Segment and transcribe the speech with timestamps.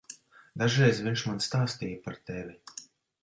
[0.61, 2.57] Dažreiz viņš man stāstīja par tevi.